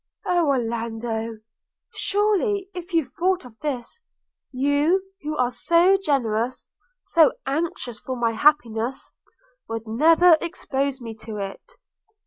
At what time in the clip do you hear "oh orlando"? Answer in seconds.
0.25-1.37